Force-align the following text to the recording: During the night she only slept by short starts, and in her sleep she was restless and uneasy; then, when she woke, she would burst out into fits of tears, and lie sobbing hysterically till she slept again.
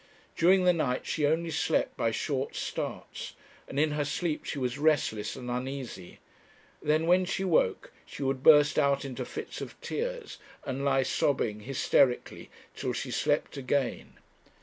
During 0.35 0.63
the 0.63 0.73
night 0.73 1.05
she 1.05 1.27
only 1.27 1.51
slept 1.51 1.95
by 1.95 2.09
short 2.09 2.55
starts, 2.55 3.33
and 3.67 3.79
in 3.79 3.91
her 3.91 4.03
sleep 4.03 4.45
she 4.45 4.57
was 4.57 4.79
restless 4.79 5.35
and 5.35 5.47
uneasy; 5.47 6.17
then, 6.81 7.05
when 7.05 7.23
she 7.23 7.43
woke, 7.43 7.93
she 8.03 8.23
would 8.23 8.41
burst 8.41 8.79
out 8.79 9.05
into 9.05 9.25
fits 9.25 9.61
of 9.61 9.79
tears, 9.79 10.39
and 10.65 10.83
lie 10.83 11.03
sobbing 11.03 11.59
hysterically 11.59 12.49
till 12.75 12.93
she 12.93 13.11
slept 13.11 13.57
again. 13.57 14.13